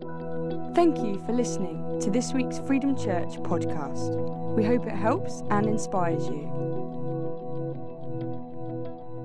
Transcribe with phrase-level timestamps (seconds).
[0.00, 4.54] Thank you for listening to this week's Freedom Church podcast.
[4.54, 6.46] We hope it helps and inspires you.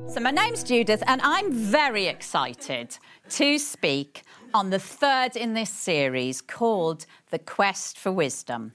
[0.09, 2.97] So, my name's Judith, and I'm very excited
[3.29, 8.73] to speak on the third in this series called The Quest for Wisdom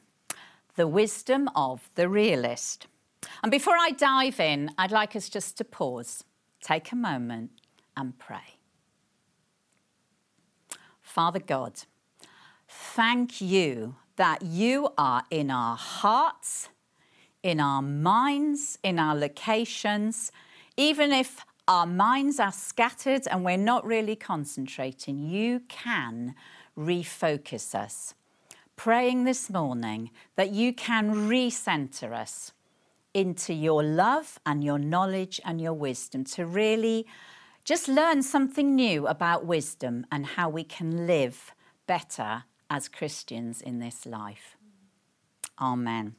[0.76, 2.86] The Wisdom of the Realist.
[3.42, 6.22] And before I dive in, I'd like us just to pause,
[6.62, 7.50] take a moment,
[7.96, 8.57] and pray.
[11.08, 11.72] Father God,
[12.68, 16.68] thank you that you are in our hearts,
[17.42, 20.30] in our minds, in our locations,
[20.76, 26.34] even if our minds are scattered and we're not really concentrating, you can
[26.76, 28.14] refocus us.
[28.76, 32.52] Praying this morning that you can recenter us
[33.14, 37.06] into your love and your knowledge and your wisdom to really
[37.68, 41.52] just learn something new about wisdom and how we can live
[41.86, 44.56] better as Christians in this life.
[45.60, 46.14] Amen.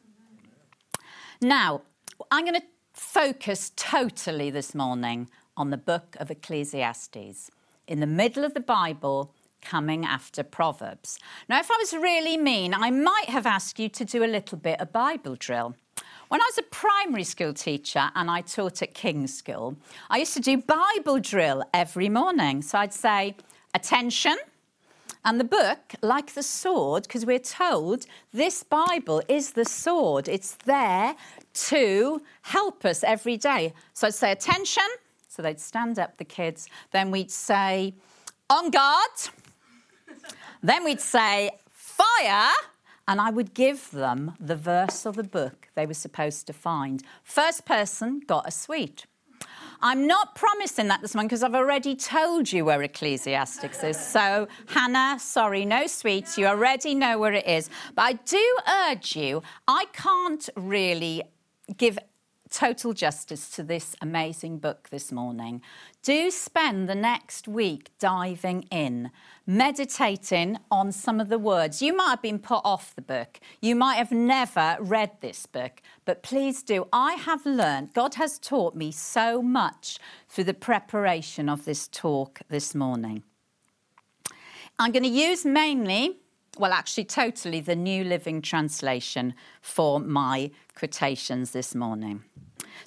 [1.41, 1.81] Now,
[2.29, 7.49] I'm going to focus totally this morning on the book of Ecclesiastes.
[7.87, 11.17] In the middle of the Bible, coming after Proverbs.
[11.49, 14.59] Now, if I was really mean, I might have asked you to do a little
[14.59, 15.75] bit of Bible drill.
[16.29, 19.75] When I was a primary school teacher and I taught at King's School,
[20.11, 22.61] I used to do Bible drill every morning.
[22.61, 23.35] So I'd say,
[23.73, 24.37] attention.
[25.25, 30.27] And the book, like the sword, because we're told this Bible is the sword.
[30.27, 31.15] It's there
[31.71, 33.73] to help us every day.
[33.95, 34.87] So I'd say, attention.
[35.29, 36.67] So they'd stand up, the kids.
[36.91, 37.95] Then we'd say,
[38.51, 39.17] on guard.
[40.61, 42.53] then we'd say, fire
[43.07, 47.03] and I would give them the verse of the book they were supposed to find.
[47.23, 49.05] First person got a sweet.
[49.81, 53.97] I'm not promising that this morning because I've already told you where Ecclesiastics is.
[53.97, 56.37] So, Hannah, sorry, no sweets.
[56.37, 57.69] You already know where it is.
[57.95, 58.57] But I do
[58.89, 61.23] urge you, I can't really
[61.77, 61.97] give
[62.49, 65.61] total justice to this amazing book this morning.
[66.03, 69.11] Do spend the next week diving in,
[69.45, 71.81] meditating on some of the words.
[71.81, 75.81] You might have been put off the book, you might have never read this book,
[76.05, 76.87] but please do.
[76.91, 82.41] I have learned, God has taught me so much through the preparation of this talk
[82.49, 83.23] this morning.
[84.77, 86.19] I'm going to use mainly
[86.57, 92.23] well, actually, totally the New Living Translation for my quotations this morning.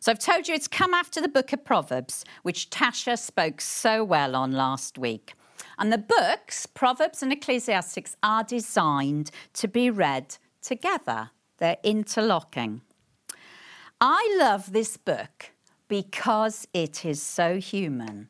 [0.01, 4.05] So I've told you it's come after the book of Proverbs, which Tasha spoke so
[4.05, 5.35] well on last week.
[5.79, 12.83] And the books, Proverbs and Ecclesiastics, are designed to be read together, they're interlocking.
[14.01, 15.53] I love this book
[15.89, 18.29] because it is so human,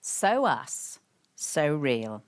[0.00, 0.98] so us,
[1.34, 2.22] so real.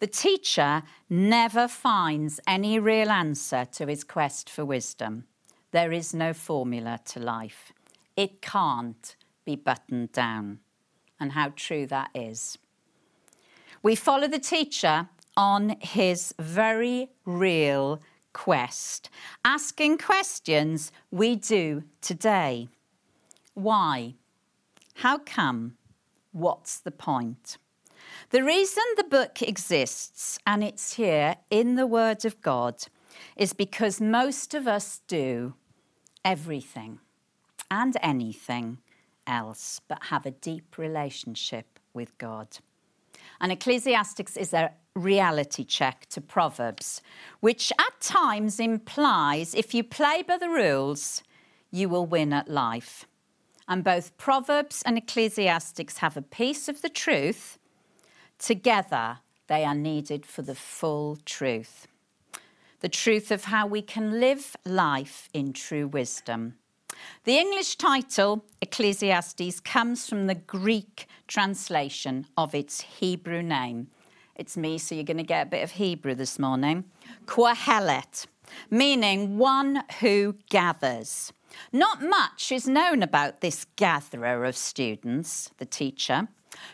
[0.00, 5.24] The teacher never finds any real answer to his quest for wisdom.
[5.72, 7.72] There is no formula to life.
[8.16, 10.60] It can't be buttoned down.
[11.20, 12.56] And how true that is.
[13.82, 18.00] We follow the teacher on his very real
[18.32, 19.10] quest,
[19.44, 22.68] asking questions we do today.
[23.52, 24.14] Why?
[24.94, 25.76] How come?
[26.32, 27.58] What's the point?
[28.30, 32.84] The reason the book exists, and it's here in the Word of God,
[33.36, 35.54] is because most of us do
[36.24, 37.00] everything
[37.72, 38.78] and anything
[39.26, 42.58] else but have a deep relationship with God.
[43.40, 47.02] And Ecclesiastics is a reality check to Proverbs,
[47.40, 51.24] which at times implies if you play by the rules,
[51.72, 53.06] you will win at life.
[53.66, 57.56] And both Proverbs and Ecclesiastics have a piece of the truth
[58.40, 61.86] Together, they are needed for the full truth
[62.80, 66.54] the truth of how we can live life in true wisdom.
[67.24, 73.88] The English title, Ecclesiastes, comes from the Greek translation of its Hebrew name.
[74.34, 76.84] It's me, so you're going to get a bit of Hebrew this morning.
[77.26, 78.26] Kohelet,
[78.70, 81.32] meaning one who gathers.
[81.72, 86.28] Not much is known about this gatherer of students, the teacher.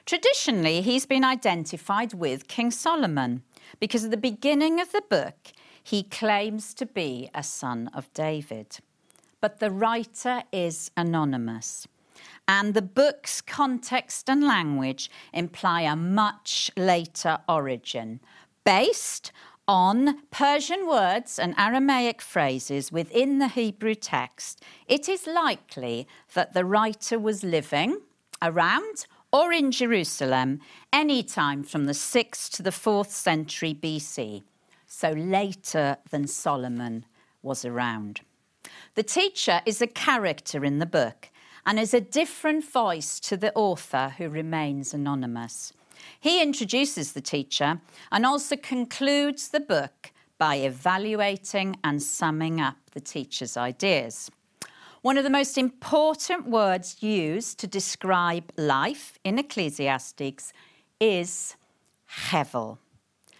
[0.04, 3.42] Traditionally, he's been identified with King Solomon
[3.80, 5.52] because at the beginning of the book,
[5.82, 8.78] he claims to be a son of David.
[9.40, 11.86] But the writer is anonymous.
[12.48, 18.20] And the book's context and language imply a much later origin,
[18.64, 19.32] based
[19.68, 24.62] on Persian words and Aramaic phrases within the Hebrew text.
[24.86, 28.00] It is likely that the writer was living
[28.40, 29.06] around
[29.36, 30.60] or in Jerusalem
[30.94, 34.42] any time from the 6th to the 4th century BC,
[34.86, 37.04] so later than Solomon
[37.42, 38.22] was around.
[38.94, 41.28] The teacher is a character in the book
[41.66, 45.74] and is a different voice to the author who remains anonymous.
[46.18, 53.00] He introduces the teacher and also concludes the book by evaluating and summing up the
[53.00, 54.30] teacher's ideas.
[55.06, 60.52] One of the most important words used to describe life in Ecclesiastes
[60.98, 61.54] is
[62.10, 62.78] hevel,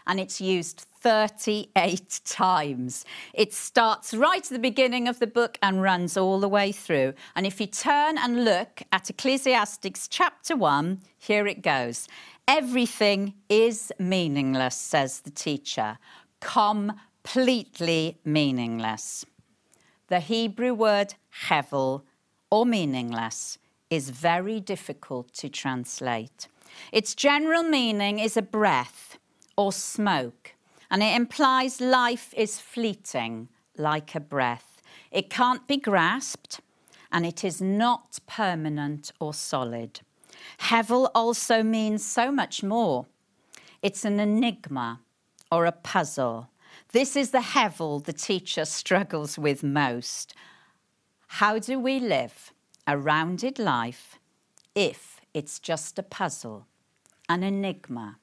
[0.07, 3.05] and it's used 38 times.
[3.35, 7.15] It starts right at the beginning of the book and runs all the way through.
[7.35, 12.07] And if you turn and look at Ecclesiastes chapter 1, here it goes.
[12.47, 15.99] Everything is meaningless, says the teacher.
[16.39, 19.27] Completely meaningless.
[20.09, 21.15] The Hebrew word
[21.49, 22.03] hevel,
[22.51, 23.59] or meaningless,
[23.91, 26.49] is very difficult to translate.
[26.93, 29.19] Its general meaning is a breath
[29.57, 30.53] or smoke
[30.91, 34.81] and it implies life is fleeting like a breath.
[35.11, 36.61] It can't be grasped,
[37.13, 40.01] and it is not permanent or solid.
[40.61, 43.07] Hevel also means so much more.
[43.83, 45.01] It's an enigma
[45.51, 46.49] or a puzzle.
[46.97, 50.33] This is the Hevel the teacher struggles with most.
[51.27, 52.55] How do we live
[52.87, 54.19] a rounded life
[54.75, 56.67] if it's just a puzzle,
[57.29, 58.17] an enigma,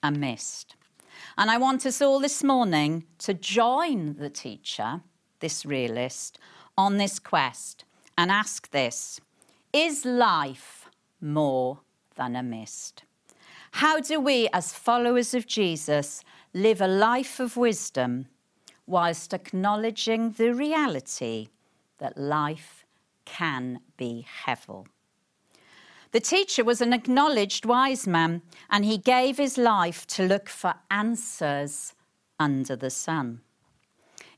[0.00, 0.76] a mist?
[1.36, 5.00] And I want us all this morning to join the teacher,
[5.40, 6.38] this realist,
[6.78, 7.84] on this quest
[8.16, 9.20] and ask this
[9.72, 10.88] Is life
[11.20, 11.80] more
[12.14, 13.02] than a mist?
[13.78, 16.22] How do we, as followers of Jesus,
[16.52, 18.26] live a life of wisdom
[18.86, 21.48] whilst acknowledging the reality
[21.98, 22.84] that life
[23.24, 24.86] can be hevel?
[26.12, 30.74] The teacher was an acknowledged wise man, and he gave his life to look for
[30.88, 31.94] answers
[32.38, 33.40] under the sun.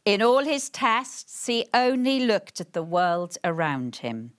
[0.06, 4.32] In all his tests, he only looked at the world around him.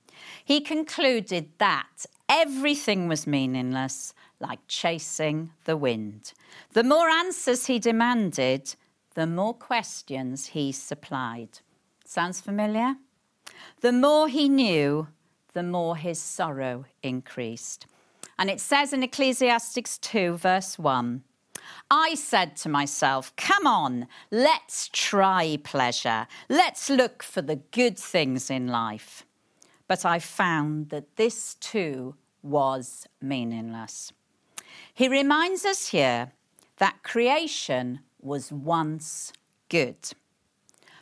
[0.44, 6.34] He concluded that everything was meaningless, like chasing the wind.
[6.74, 8.76] The more answers he demanded,
[9.16, 11.60] the more questions he supplied.
[12.06, 12.96] Sounds familiar?
[13.82, 15.08] The more he knew,
[15.54, 17.88] the more his sorrow increased.
[18.38, 21.24] And it says in Ecclesiastes 2, verse 1
[21.90, 26.28] I said to myself, Come on, let's try pleasure.
[26.50, 29.26] Let's look for the good things in life.
[29.88, 34.12] But I found that this too was meaningless.
[34.94, 36.32] He reminds us here
[36.78, 39.34] that creation was once
[39.70, 39.98] good.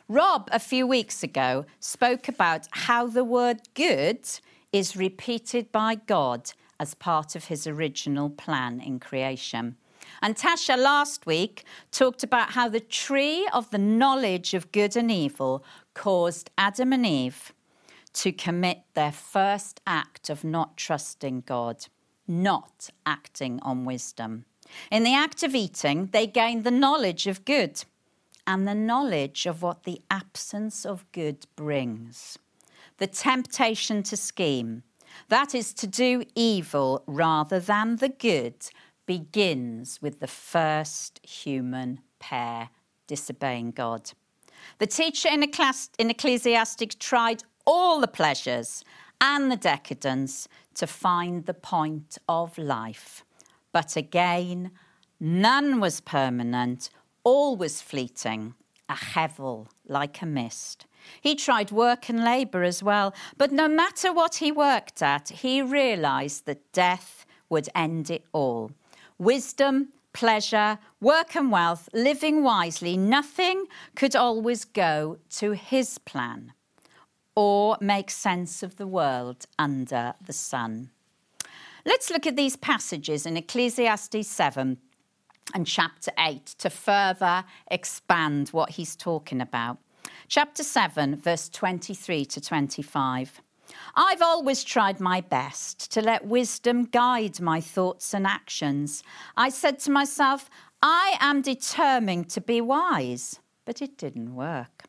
[0.07, 4.27] Rob, a few weeks ago, spoke about how the word good
[4.71, 9.77] is repeated by God as part of his original plan in creation.
[10.21, 15.11] And Tasha last week talked about how the tree of the knowledge of good and
[15.11, 15.63] evil
[15.93, 17.53] caused Adam and Eve
[18.13, 21.87] to commit their first act of not trusting God,
[22.27, 24.45] not acting on wisdom.
[24.91, 27.83] In the act of eating, they gained the knowledge of good
[28.47, 32.37] and the knowledge of what the absence of good brings.
[32.97, 34.83] The temptation to scheme,
[35.29, 38.69] that is to do evil rather than the good,
[39.05, 42.69] begins with the first human pair
[43.07, 44.11] disobeying God.
[44.79, 48.83] The teacher in, Ecclesiastes tried all the pleasures
[49.25, 53.25] and the decadence to find the point of life.
[53.71, 54.69] But again,
[55.19, 56.91] none was permanent
[57.23, 58.53] all was fleeting,
[58.87, 60.85] a hevel like a mist.
[61.21, 65.59] He tried work and labour as well, but no matter what he worked at, he
[65.59, 68.69] realised that death would end it all.
[69.17, 73.65] Wisdom, pleasure, work and wealth, living wisely, nothing
[73.95, 76.53] could always go to his plan
[77.35, 80.89] or make sense of the world under the sun.
[81.85, 84.77] Let's look at these passages in Ecclesiastes 7
[85.53, 89.77] and chapter 8 to further expand what he's talking about.
[90.27, 93.41] Chapter 7, verse 23 to 25.
[93.95, 99.03] I've always tried my best to let wisdom guide my thoughts and actions.
[99.37, 100.49] I said to myself,
[100.81, 104.85] I am determined to be wise, but it didn't work.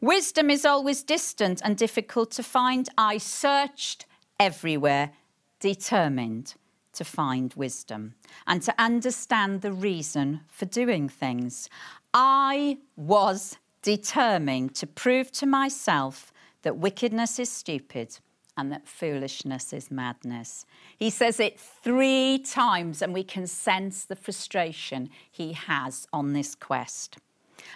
[0.00, 2.88] Wisdom is always distant and difficult to find.
[2.96, 4.06] I searched
[4.38, 5.12] everywhere,
[5.60, 6.54] determined
[6.92, 8.14] to find wisdom
[8.46, 11.68] and to understand the reason for doing things.
[12.12, 18.18] I was determined to prove to myself that wickedness is stupid
[18.56, 20.66] and that foolishness is madness.
[20.98, 26.54] He says it three times, and we can sense the frustration he has on this
[26.54, 27.16] quest.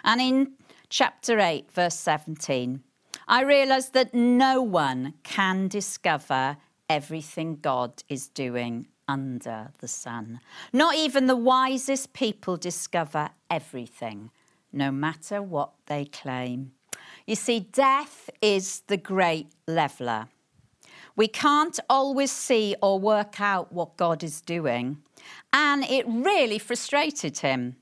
[0.03, 0.51] And in
[0.89, 2.81] chapter 8, verse 17,
[3.27, 6.57] I realize that no one can discover
[6.89, 10.39] everything God is doing under the sun.
[10.71, 14.31] Not even the wisest people discover everything,
[14.71, 16.71] no matter what they claim.
[17.25, 20.27] You see, death is the great leveller.
[21.15, 24.97] We can't always see or work out what God is doing,
[25.51, 27.75] and it really frustrated him,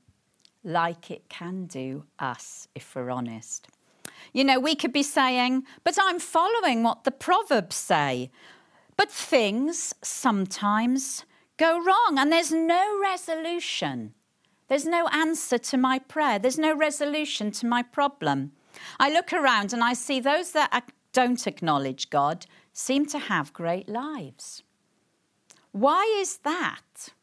[0.66, 3.68] like it can do us if we're honest.
[4.32, 8.30] You know, we could be saying, But I'm following what the Proverbs say.
[8.96, 11.24] But things sometimes
[11.56, 14.14] go wrong, and there's no resolution.
[14.68, 16.38] There's no answer to my prayer.
[16.38, 18.52] There's no resolution to my problem.
[18.98, 23.88] I look around and I see those that don't acknowledge God seem to have great
[23.88, 24.62] lives.
[25.72, 27.14] Why is that?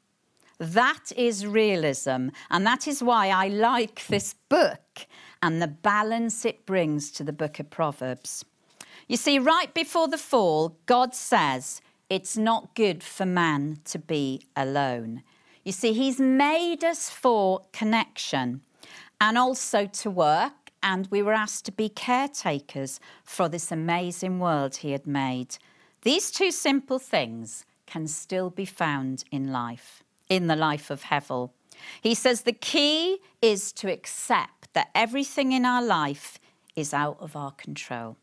[0.63, 5.07] That is realism, and that is why I like this book
[5.41, 8.45] and the balance it brings to the book of Proverbs.
[9.09, 14.47] You see, right before the fall, God says it's not good for man to be
[14.55, 15.23] alone.
[15.65, 18.61] You see, He's made us for connection
[19.19, 24.77] and also to work, and we were asked to be caretakers for this amazing world
[24.77, 25.57] He had made.
[26.03, 30.02] These two simple things can still be found in life,
[30.33, 31.51] in the life of Hevel.
[32.01, 36.39] He says the key is to accept that everything in our life
[36.75, 38.17] is out of our control.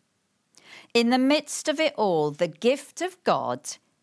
[0.93, 3.61] In the midst of it all, the gift of God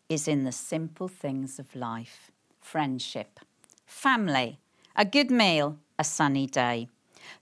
[0.08, 2.30] is in the simple things of life
[2.62, 3.40] friendship,
[3.86, 4.58] family,
[4.96, 6.88] a good meal, a sunny day.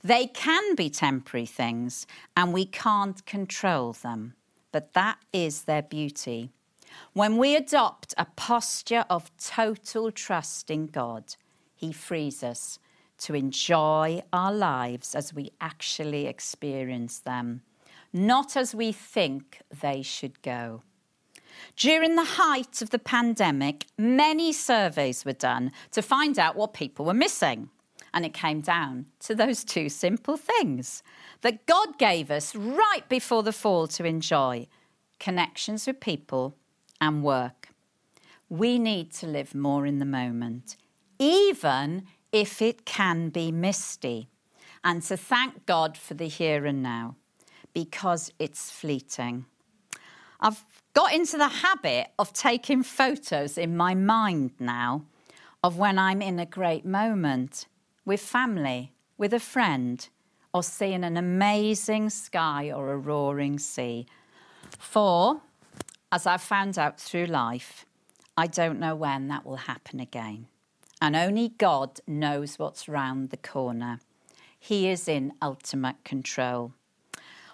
[0.02, 2.06] They can be temporary things
[2.36, 4.34] and we can't control them,
[4.72, 6.50] but that is their beauty.
[7.12, 11.36] When we adopt a posture of total trust in God,
[11.74, 12.78] He frees us
[13.18, 17.62] to enjoy our lives as we actually experience them
[18.16, 20.82] not as we think they should go.
[21.76, 27.04] During the height of the pandemic, many surveys were done to find out what people
[27.04, 27.70] were missing.
[28.14, 31.02] And it came down to those two simple things
[31.42, 34.68] that God gave us right before the fall to enjoy
[35.18, 36.56] connections with people
[37.00, 37.68] and work.
[38.48, 40.76] We need to live more in the moment,
[41.18, 44.28] even if it can be misty,
[44.84, 47.16] and to thank God for the here and now
[47.72, 49.44] because it's fleeting.
[50.40, 55.04] I've got into the habit of taking photos in my mind now
[55.62, 57.66] of when I'm in a great moment
[58.04, 60.08] with family, with a friend,
[60.54, 64.06] or seeing an amazing sky or a roaring sea.
[64.78, 65.42] For,
[66.12, 67.84] as I've found out through life,
[68.36, 70.46] I don't know when that will happen again.
[71.00, 74.00] And only God knows what's round the corner.
[74.58, 76.72] He is in ultimate control.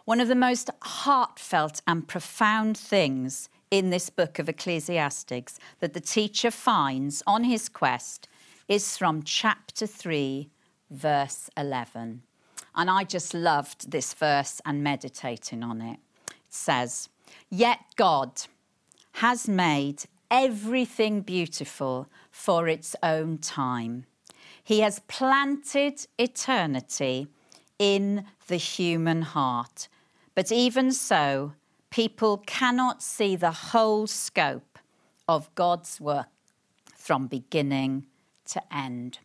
[0.04, 6.00] One of the most heartfelt and profound things in this book of Ecclesiastics that the
[6.00, 8.28] teacher finds on his quest
[8.68, 10.48] is from chapter 3,
[10.90, 12.22] verse 11.
[12.74, 15.98] And I just loved this verse and meditating on it.
[16.28, 17.08] It says,
[17.50, 18.42] Yet God
[19.16, 24.06] has made everything beautiful for its own time.
[24.64, 27.28] He has planted eternity
[27.78, 29.88] in the human heart.
[30.34, 31.52] But even so,
[31.90, 34.78] people cannot see the whole scope
[35.28, 36.28] of God's work
[36.96, 38.06] from beginning
[38.46, 39.18] to end.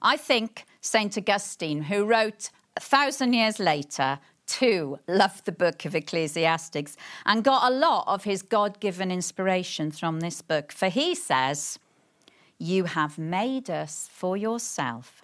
[0.00, 1.18] I think St.
[1.18, 7.70] Augustine, who wrote a thousand years later, too loved the book of Ecclesiastics and got
[7.70, 10.72] a lot of his God given inspiration from this book.
[10.72, 11.78] For he says,
[12.58, 15.22] You have made us for yourself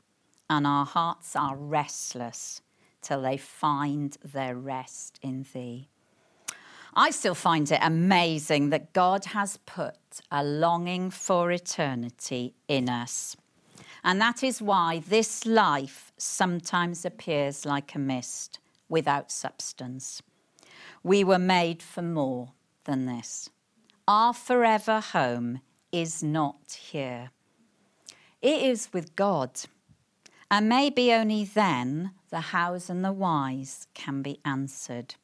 [0.49, 2.61] and our hearts are restless
[3.01, 5.89] till they find their rest in thee.
[6.95, 9.97] I still find it amazing that God has put
[10.31, 13.37] a longing for eternity in us.
[14.05, 18.61] And that is why this life sometimes appears like a mist
[18.95, 20.23] without substance.
[21.03, 22.53] We were made for more
[22.85, 23.51] than this.
[24.07, 25.61] Our forever home
[25.91, 27.31] is not here,
[28.41, 29.51] it is with God.
[30.49, 35.17] And maybe only then the hows and the whys can be answered.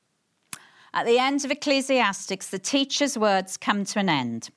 [0.93, 4.51] At the end of Ecclesiastics, the teacher's words come to an end,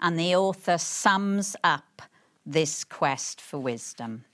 [0.00, 2.00] and the author sums up
[2.46, 4.24] this quest for wisdom.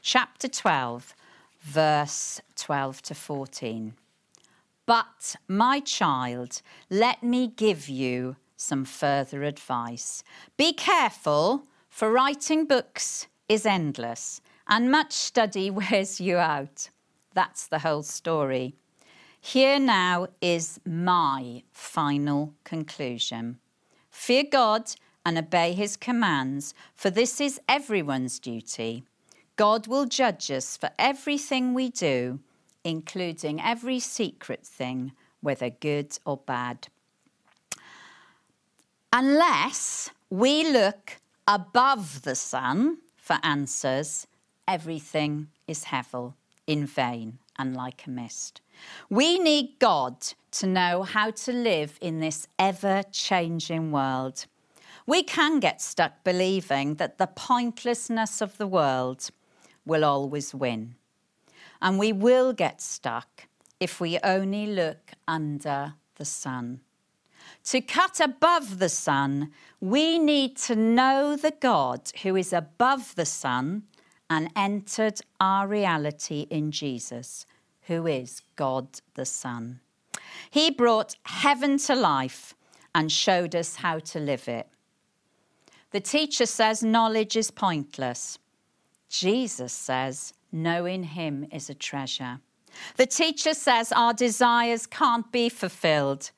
[0.00, 1.16] Chapter 12,
[1.62, 3.94] verse 12 to 14.
[4.84, 10.22] But, my child, let me give you some further advice.
[10.56, 16.90] Be careful, for writing books is endless, and much study wears you out.
[17.34, 18.74] That's the whole story.
[19.40, 23.58] Here now is my final conclusion
[24.10, 24.90] Fear God
[25.24, 29.04] and obey his commands, for this is everyone's duty.
[29.56, 32.40] God will judge us for everything we do,
[32.84, 36.88] including every secret thing, whether good or bad.
[39.12, 44.26] Unless we look above the sun for answers,
[44.66, 46.34] everything is hevel,
[46.66, 48.62] in vain, and like a mist.
[49.10, 50.16] We need God
[50.52, 54.46] to know how to live in this ever changing world.
[55.06, 59.30] We can get stuck believing that the pointlessness of the world
[59.84, 60.94] will always win.
[61.80, 63.48] And we will get stuck
[63.80, 66.80] if we only look under the sun.
[67.64, 73.26] To cut above the sun, we need to know the God who is above the
[73.26, 73.84] sun
[74.32, 77.44] and entered our reality in Jesus,
[77.82, 79.80] who is God the Son.
[80.50, 82.54] He brought heaven to life
[82.94, 84.68] and showed us how to live it.
[85.90, 88.38] The teacher says knowledge is pointless.
[89.12, 92.40] Jesus says knowing him is a treasure.
[92.96, 96.30] The teacher says our desires can't be fulfilled.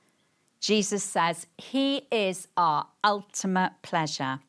[0.59, 4.41] Jesus says he is our ultimate pleasure.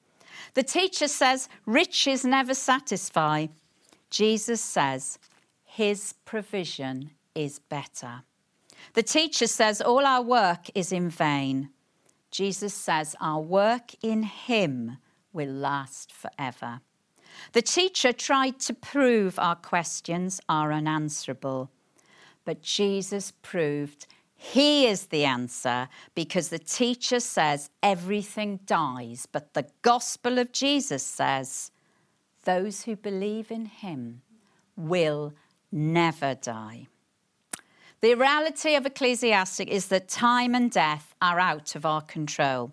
[0.55, 3.46] The teacher says riches never satisfy.
[4.10, 5.20] Jesus says
[5.63, 8.24] his provision is better.
[8.96, 11.70] The teacher says all our work is in vain.
[12.32, 14.98] Jesus says our work in him
[15.32, 16.82] will last forever.
[17.53, 21.69] The teacher tried to prove our questions are unanswerable,
[22.43, 29.67] but Jesus proved he is the answer because the teacher says everything dies, but the
[29.81, 31.71] gospel of Jesus says
[32.43, 34.21] those who believe in him
[34.75, 35.33] will
[35.71, 36.87] never die.
[38.01, 42.71] The reality of Ecclesiastic is that time and death are out of our control.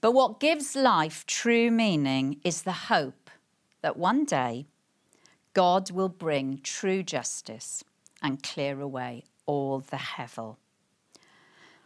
[0.00, 3.23] But what gives life true meaning is the hope
[3.84, 4.64] that one day
[5.52, 7.84] God will bring true justice
[8.22, 10.56] and clear away all the hevel.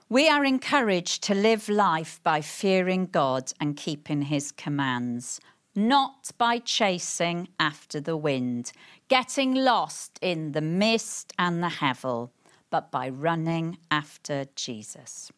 [0.08, 5.40] We are encouraged to live life by fearing God and keeping his commands,
[5.74, 8.70] not by chasing after the wind,
[9.08, 12.30] getting lost in the mist and the hevel,
[12.70, 15.32] but by running after Jesus.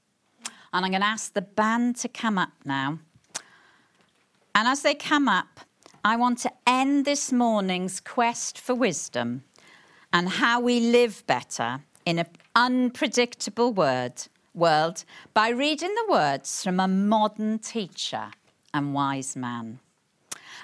[0.74, 2.98] And I'm going to ask the band to come up now.
[4.54, 5.60] And as they come up,
[6.02, 9.44] I want to end this morning's quest for wisdom
[10.14, 14.14] and how we live better in an unpredictable word,
[14.54, 18.30] world by reading the words from a modern teacher
[18.72, 19.80] and wise man.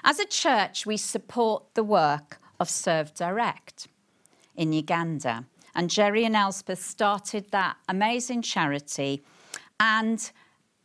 [0.03, 3.87] As a church, we support the work of Serve Direct
[4.55, 5.45] in Uganda.
[5.75, 9.21] And Jerry and Elspeth started that amazing charity
[9.79, 10.31] and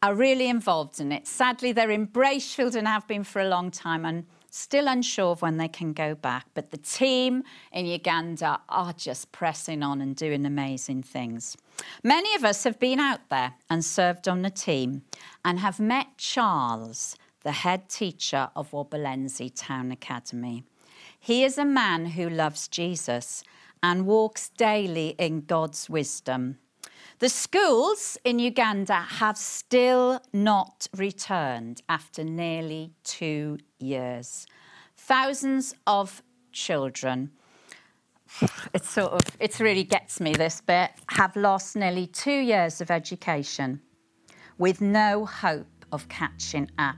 [0.03, 1.27] are really involved in it.
[1.27, 4.05] Sadly, they're in Bracefield and have been for a long time.
[4.05, 6.47] And still unsure of when they can go back.
[6.53, 11.57] But the team in Uganda are just pressing on and doing amazing things.
[12.05, 15.03] Many of us have been out there and served on the team
[15.45, 20.65] and have met Charles, the head teacher of Wabelenzi Town Academy.
[21.19, 23.43] He is a man who loves Jesus
[23.83, 26.59] and walks daily in God's wisdom.
[27.22, 34.44] The schools in Uganda have still not returned after nearly two years.
[34.96, 37.30] Thousands of children,
[38.74, 42.90] it sort of, it really gets me this bit, have lost nearly two years of
[42.90, 43.80] education
[44.58, 46.96] with no hope of catching up.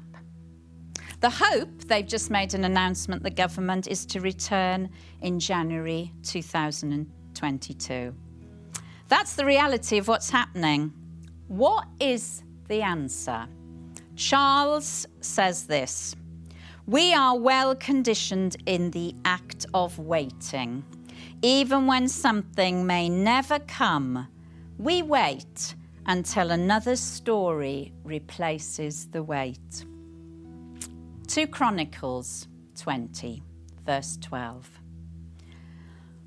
[1.20, 4.88] The hope, they've just made an announcement, the government is to return
[5.20, 8.14] in January 2022.
[9.16, 10.92] That's the reality of what's happening.
[11.46, 13.46] What is the answer?
[14.16, 16.16] Charles says this
[16.88, 20.84] We are well conditioned in the act of waiting.
[21.42, 24.26] Even when something may never come,
[24.78, 29.84] we wait until another story replaces the wait.
[31.28, 33.44] 2 Chronicles 20,
[33.86, 34.68] verse 12.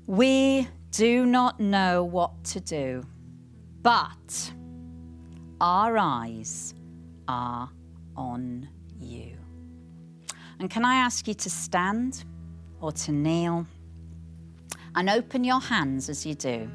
[0.06, 3.04] We do not know what to do,
[3.82, 4.52] but
[5.60, 6.74] our eyes
[7.28, 7.70] are
[8.16, 9.36] on you.
[10.58, 12.24] And can I ask you to stand
[12.80, 13.64] or to kneel
[14.96, 16.68] and open your hands as you do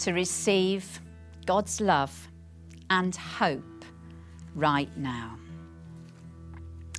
[0.00, 1.00] to receive
[1.46, 2.28] God's love
[2.90, 3.86] and hope
[4.54, 5.38] right now.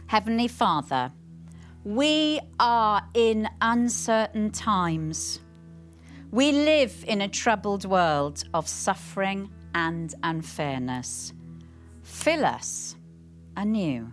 [0.08, 1.12] Heavenly Father,
[1.84, 5.40] we are in uncertain times.
[6.34, 11.32] We live in a troubled world of suffering and unfairness.
[12.02, 12.96] Fill us
[13.56, 14.12] anew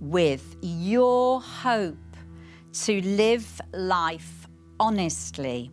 [0.00, 2.16] with your hope
[2.82, 4.48] to live life
[4.80, 5.70] honestly,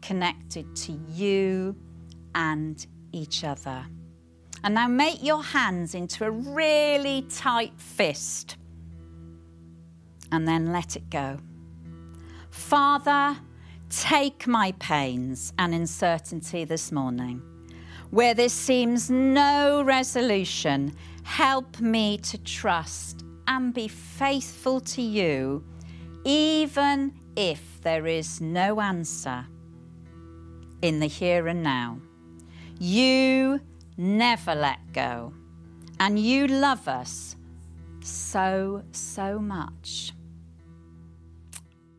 [0.00, 1.76] connected to you
[2.34, 3.84] and each other.
[4.62, 8.56] And now make your hands into a really tight fist
[10.32, 11.36] and then let it go.
[12.48, 13.36] Father,
[14.00, 17.42] take my pains and uncertainty this morning.
[18.10, 25.64] Where there seems no resolution, help me to trust and be faithful to you,
[26.24, 29.46] even if there is no answer
[30.82, 31.98] in the here and now.
[32.78, 33.60] You
[33.96, 35.32] never let go,
[36.00, 37.36] and you love us
[38.02, 40.12] so, so much.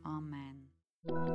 [0.06, 1.35] Amen.